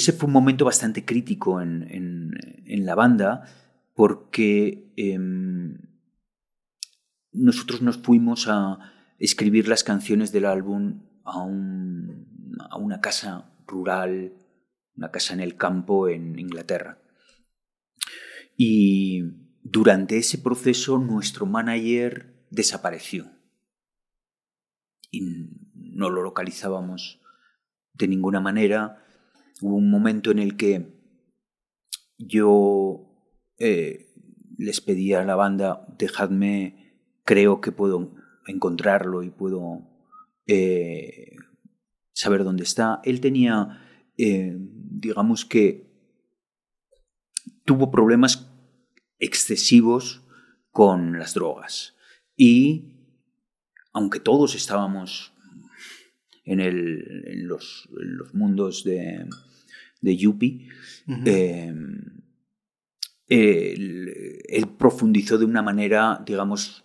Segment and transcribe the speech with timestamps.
[0.00, 3.46] ese fue un momento bastante crítico en, en, la banda
[3.94, 5.78] porque em,
[7.32, 8.78] nosotros nos fuimos a
[9.18, 14.32] escribir las canciones del álbum a, un, a una casa rural,
[14.96, 16.98] una casa en el campo en Inglaterra.
[18.56, 19.22] Y
[19.62, 23.30] durante ese proceso nuestro manager desapareció
[25.10, 25.22] y
[25.74, 27.20] no lo localizábamos
[27.94, 29.04] de ninguna manera.
[29.60, 31.00] Hubo un momento en el que
[32.18, 33.10] yo
[33.58, 34.14] eh,
[34.58, 38.14] les pedí a la banda, dejadme, creo que puedo
[38.46, 39.88] encontrarlo y puedo
[40.46, 41.36] eh,
[42.12, 43.00] saber dónde está.
[43.04, 43.80] Él tenía,
[44.16, 45.88] eh, digamos que,
[47.64, 48.50] tuvo problemas
[49.20, 50.24] excesivos
[50.72, 51.94] con las drogas.
[52.36, 52.96] Y
[53.92, 55.32] aunque todos estábamos
[56.44, 59.26] en, el, en, los, los, mundos de,
[60.00, 60.68] de Yuppie,
[61.26, 61.72] eh,
[63.28, 66.84] él, profundizó de una manera, digamos,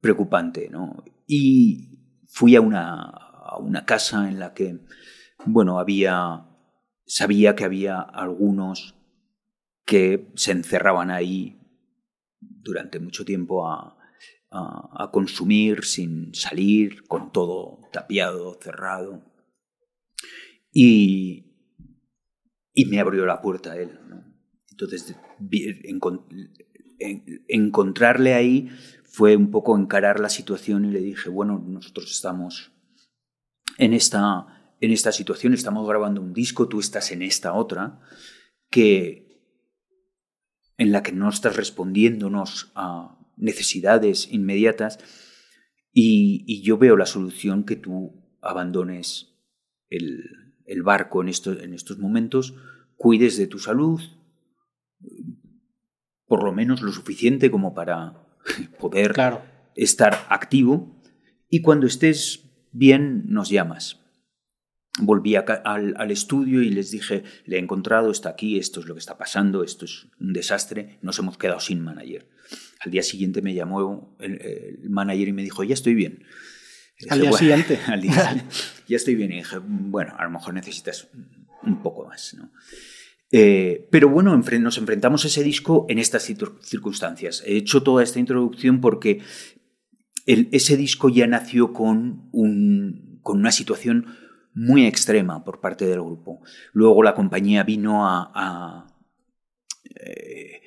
[0.00, 0.68] preocupante.
[0.70, 1.04] ¿no?
[1.26, 4.80] Y fui a una, a una casa en la que,
[5.46, 6.46] bueno, había,
[7.06, 8.96] sabía que había algunos
[9.84, 11.58] que se encerraban ahí
[12.40, 13.99] durante mucho tiempo a,
[14.50, 19.22] a, consumir sin salir, con todo tapiado, cerrado.
[20.72, 21.46] Y,
[22.72, 23.98] y me abrió la puerta a él.
[24.70, 25.16] Entonces,
[27.48, 28.70] encontrarle ahí
[29.04, 32.72] fue un poco encarar la situación y le dije, bueno, nosotros estamos
[33.78, 38.00] en esta, en esta situación, estamos grabando un disco, tú estás en esta otra,
[38.70, 39.28] que
[40.76, 44.98] en la que no estás respondiéndonos a necesidades inmediatas
[45.92, 49.34] y, yo veo la solución que tú abandones
[49.88, 50.22] el,
[50.84, 52.54] barco en, en estos momentos,
[52.96, 54.00] cuides de tu salud,
[56.26, 58.24] por lo menos lo suficiente como para
[58.78, 59.14] poder
[59.74, 61.02] estar activo
[61.48, 63.99] y cuando estés bien nos llamas
[64.98, 69.00] volví al, estudio y les dije, le he encontrado, está aquí, esto es lo que
[69.00, 72.28] está pasando, esto es un desastre, nos hemos quedado sin manager.
[72.80, 76.24] Al día siguiente me llamó el, manager y me dijo, ya estoy bien.
[77.08, 77.78] al día siguiente.
[78.88, 79.32] ya estoy bien.
[79.32, 81.08] Y dije, bueno, a lo mejor necesitas
[81.62, 82.34] un poco más.
[82.34, 82.50] ¿no?
[83.32, 86.24] Eh, pero bueno, nos enfrentamos a ese disco en estas
[86.62, 87.42] circunstancias.
[87.46, 89.20] He hecho toda esta introducción porque
[90.26, 94.06] ese disco ya nació con, un, con una situación
[94.54, 96.40] muy extrema por parte del grupo.
[96.72, 98.86] Luego la compañía vino a,
[99.94, 100.60] eh,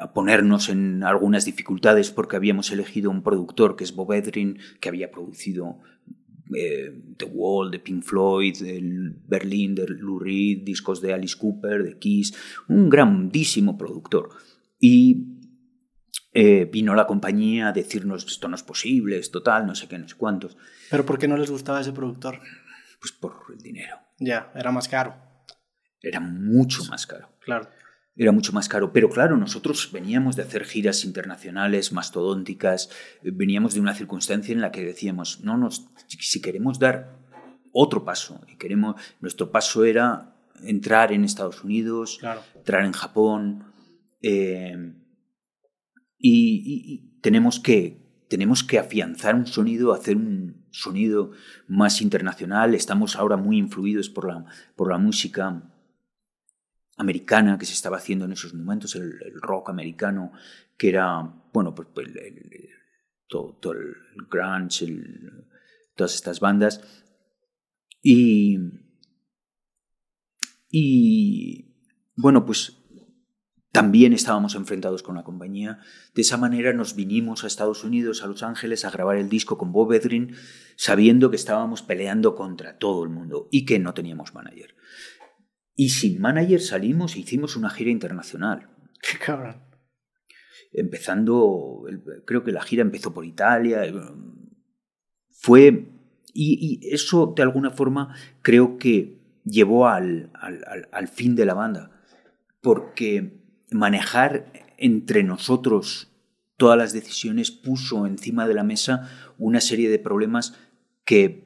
[0.00, 4.88] a, ponernos en algunas dificultades porque habíamos elegido un productor que es Bob Edrin, que
[4.88, 5.78] había producido
[6.54, 11.82] eh, The Wall, de Pink Floyd, el Berlin, de Lou Reed, discos de Alice Cooper,
[11.82, 12.34] de Kiss,
[12.68, 14.30] un grandísimo productor.
[14.78, 15.36] Y
[16.32, 19.98] eh, vino la compañía a decirnos esto no es posible, es total, no sé qué,
[19.98, 20.56] no sé cuántos.
[20.90, 22.40] ¿Pero por qué no les gustaba ese productor?
[23.00, 23.96] Pues por el dinero.
[24.18, 25.14] Ya, era más caro.
[26.00, 27.28] Era mucho más caro.
[27.40, 27.68] Claro.
[28.16, 28.92] Era mucho más caro.
[28.92, 32.90] Pero claro, nosotros veníamos de hacer giras internacionales mastodónticas,
[33.22, 37.18] veníamos de una circunstancia en la que decíamos, no, nos, si queremos dar
[37.72, 42.20] otro paso, y queremos, nuestro paso era entrar en Estados Unidos,
[42.54, 43.64] entrar en Japón,
[44.22, 44.94] eh,
[46.18, 51.32] y, tenemos que tenemos que afianzar un sonido, hacer un sonido
[51.68, 52.74] más internacional.
[52.74, 54.44] Estamos ahora muy influidos por la,
[54.74, 55.62] por la música
[56.96, 60.32] americana que se estaba haciendo en esos momentos, el, rock americano,
[60.76, 61.22] que era,
[61.52, 62.08] bueno, pues, pues
[63.28, 63.94] todo, el
[64.28, 64.86] grunge,
[65.94, 66.80] todas estas bandas.
[68.02, 68.58] Y,
[70.70, 71.74] y
[72.16, 72.85] bueno, pues
[73.76, 75.80] también estábamos enfrentados con la compañía.
[76.14, 79.58] De esa manera nos vinimos a Estados Unidos, a Los Ángeles, a grabar el disco
[79.58, 80.34] con Bob Edrin,
[80.76, 84.74] sabiendo que estábamos peleando contra todo el mundo y que no teníamos manager.
[85.74, 88.70] Y sin manager salimos e hicimos una gira internacional.
[89.02, 89.62] Qué cabrón.
[90.72, 91.84] Empezando,
[92.24, 93.82] creo que la gira empezó por Italia.
[95.28, 95.92] Fue.
[96.32, 101.90] Y, eso, de alguna forma, creo que llevó al, al, al fin de la banda.
[102.62, 106.08] Porque manejar entre nosotros
[106.56, 110.54] todas las decisiones puso encima de la mesa una serie de problemas
[111.04, 111.44] que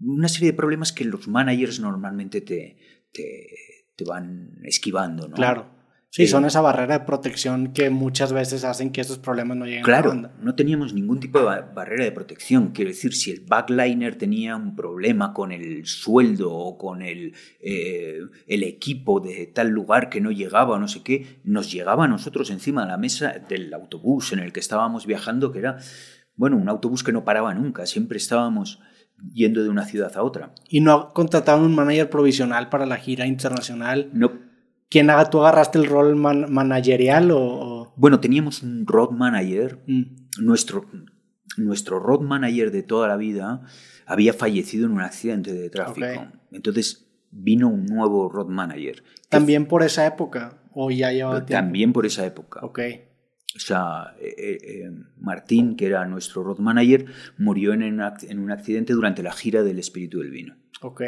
[0.00, 2.76] una serie de problemas que los managers normalmente te,
[3.12, 5.34] te, van esquivando, ¿no?
[5.34, 5.75] Claro.
[6.08, 9.84] Sí, son esa barrera de protección que muchas veces hacen que estos problemas no lleguen
[9.84, 12.68] a la Claro, no teníamos ningún tipo de ba- barrera de protección.
[12.68, 18.20] Quiero decir, si el backliner tenía un problema con el sueldo o con el, eh,
[18.46, 22.08] el equipo de tal lugar que no llegaba o no sé qué, nos llegaba a
[22.08, 25.76] nosotros encima de la mesa del autobús en el que estábamos viajando, que era,
[26.34, 27.84] bueno, un autobús que no paraba nunca.
[27.84, 28.80] Siempre estábamos
[29.34, 30.54] yendo de una ciudad a otra.
[30.68, 34.08] Y no contrataron un manager provisional para la gira internacional.
[34.14, 34.32] No,
[34.88, 37.38] ¿Quién haga, tú agarraste el rol man- managerial o...?
[37.40, 40.02] o- bueno, teníamos un road manager Mm,
[40.44, 40.86] nuestro,
[41.56, 43.62] nuestro road manager de toda la vida
[44.06, 46.26] había fallecido en un accidente de tráfico.
[46.52, 49.02] Entonces vino un nuevo road manager.
[49.28, 50.62] ¿También por esa época?
[50.72, 51.52] ¿O ya llevaba tiempo?
[51.64, 52.60] También por esa época.
[52.62, 52.80] Ok.
[53.56, 57.06] O sea, eh, eh, eh, Martín, que era nuestro road manager,
[57.38, 61.02] murió en en un accidente durante la gira del Espíritu del Vino, Ok.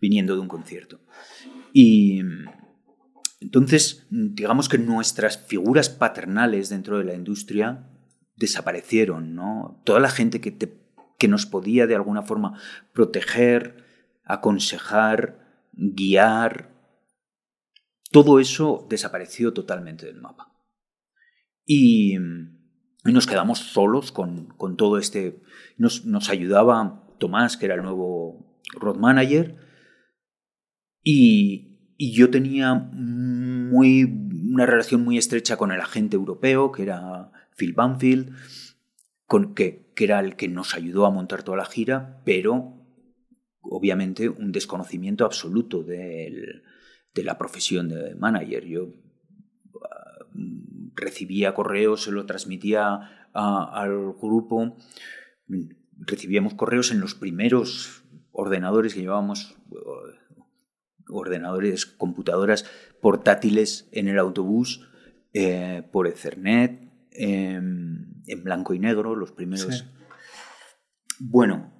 [0.00, 1.00] viniendo de un concierto.
[1.74, 2.22] Y
[3.40, 7.90] entonces, digamos que nuestras figuras paternales dentro de la industria
[8.36, 9.82] desaparecieron, ¿no?
[9.84, 10.80] Toda la gente que, te-
[11.18, 12.60] que nos podía de alguna forma
[12.92, 13.84] proteger,
[14.24, 16.70] aconsejar, guiar,
[18.10, 20.52] todo eso desapareció totalmente del mapa.
[21.64, 25.42] Y, y nos quedamos solos con, con todo este...
[25.76, 29.56] Nos, nos ayudaba Tomás, que era el nuevo road manager,
[31.02, 31.69] y,
[32.02, 37.74] y yo tenía muy, una relación muy estrecha con el agente europeo, que era Phil
[37.74, 38.34] Banfield,
[39.26, 42.72] con que, que era el que nos ayudó a montar toda la gira, pero
[43.60, 46.62] obviamente un desconocimiento absoluto de
[47.16, 48.64] la profesión de manager.
[48.64, 48.94] Yo
[49.82, 50.24] ah,
[50.94, 54.78] recibía correos, se lo transmitía al grupo.
[55.98, 59.54] Recibíamos correos en los primeros ordenadores que llevábamos,
[61.12, 62.64] ordenadores, computadoras
[63.00, 64.88] portátiles en el autobús,
[65.32, 66.80] eh, por Ethernet,
[67.12, 69.78] em, en blanco y negro, los primeros.
[69.78, 69.84] Sí.
[71.18, 71.72] Bueno,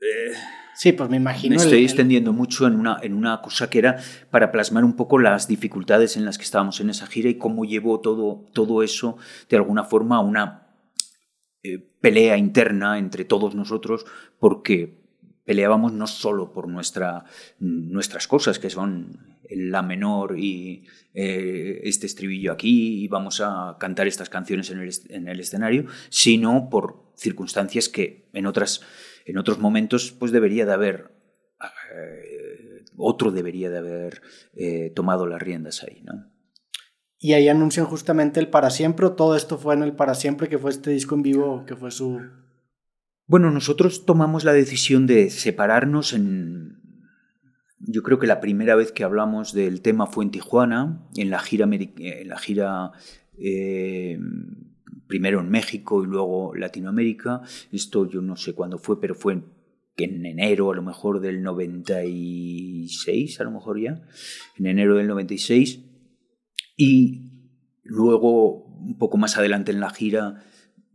[0.00, 0.32] eh,
[0.74, 1.56] Sí, pues me imagino...
[1.56, 3.96] me estoy el- extendiendo mucho en una, en una cosa que era
[4.30, 7.64] para plasmar un poco las dificultades en las que estábamos en esa gira y cómo
[7.64, 9.16] llevó todo, todo eso
[9.50, 10.68] de alguna forma a una
[11.64, 14.06] eh, pelea interna entre todos nosotros
[14.38, 15.07] porque
[15.48, 17.24] peleábamos no solo por nuestra,
[17.58, 20.84] nuestras cosas, que son la menor y
[21.14, 25.86] eh, este estribillo aquí y vamos a cantar estas canciones en el, en el escenario,
[26.10, 28.82] sino por circunstancias que en, otras,
[29.24, 31.12] en otros momentos pues debería de haber,
[31.94, 34.20] eh, otro debería de haber
[34.52, 36.30] eh, tomado las riendas ahí, ¿no?
[37.18, 40.58] Y ahí anuncian justamente el Para Siempre, todo esto fue en el Para Siempre, que
[40.58, 42.20] fue este disco en vivo, que fue su...
[43.28, 46.78] Bueno, nosotros tomamos la decisión de separarnos en...
[47.78, 51.38] Yo creo que la primera vez que hablamos del tema fue en Tijuana, en la
[51.38, 52.92] gira, en la gira
[53.38, 54.18] eh,
[55.06, 57.42] primero en México y luego Latinoamérica.
[57.70, 59.44] Esto yo no sé cuándo fue, pero fue en,
[59.98, 64.00] en enero a lo mejor del 96, a lo mejor ya,
[64.56, 65.84] en enero del 96.
[66.78, 67.52] Y
[67.82, 70.42] luego, un poco más adelante en la gira,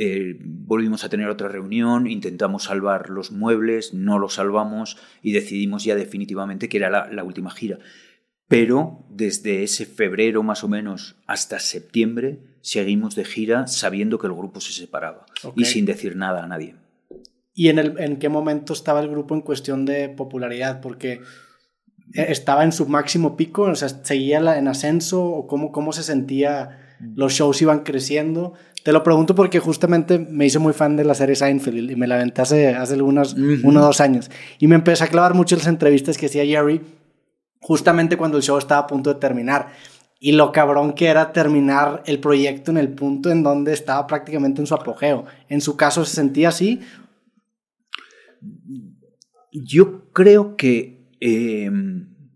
[0.00, 5.82] eh, volvimos a tener otra reunión, intentamos salvar los muebles, no los salvamos y decidimos
[5.82, 7.78] ya definitivamente que era la, la última gira.
[8.46, 14.34] Pero desde ese febrero más o menos hasta septiembre seguimos de gira sabiendo que el
[14.34, 16.76] grupo se separaba y sin decir nada a nadie.
[17.54, 20.80] ¿Y en, el, en qué momento estaba el grupo en cuestión de popularidad?
[20.80, 21.22] Porque
[22.14, 26.04] eh, estaba en su máximo pico, o sea, seguía en ascenso, o cómo, cómo se
[26.04, 28.54] sentía, los shows iban creciendo.
[28.82, 32.06] Te lo pregunto porque justamente me hice muy fan de la serie Seinfeld y me
[32.06, 34.30] la aventé hace, hace algunos, uno o dos años.
[34.58, 36.80] Y me empecé a clavar mucho en las entrevistas que hacía Jerry,
[37.60, 39.68] justamente cuando el show estaba a punto de terminar.
[40.20, 44.60] Y lo cabrón que era terminar el proyecto en el punto en donde estaba prácticamente
[44.60, 45.26] en su apogeo.
[45.48, 46.80] En su caso se sentía así.
[49.52, 51.70] Yo creo que, eh,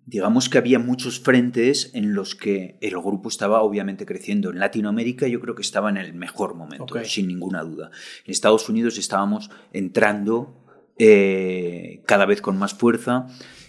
[0.04, 4.50] digamos que había muchos frentes en los que el grupo estaba obviamente creciendo.
[4.50, 7.90] En Latinoamérica yo creo que estaba en el mejor momento, sin ninguna duda.
[8.25, 10.64] En Estados Unidos estábamos entrando
[10.99, 13.26] eh, cada vez con más fuerza.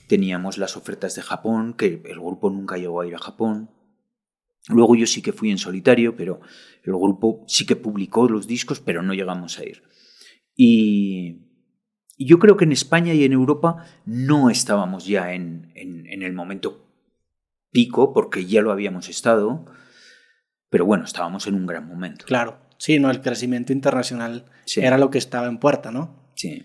[0.07, 3.69] Teníamos las ofertas de Japón, que el grupo nunca llegó a ir a Japón.
[4.69, 6.39] Luego yo sí que fui en solitario, pero
[6.83, 9.83] el grupo sí que publicó los discos, pero no llegamos a ir.
[10.55, 11.52] Y,
[12.17, 16.21] y yo creo que en España y en Europa no estábamos ya en, en- en
[16.23, 16.85] el momento
[17.71, 19.65] pico, porque ya lo habíamos estado,
[20.69, 22.25] pero bueno, estábamos en un gran momento.
[22.25, 24.81] Claro, sí, no, el crecimiento internacional Sí.
[24.81, 26.31] era lo que estaba en puerta, ¿no?
[26.35, 26.63] Sí.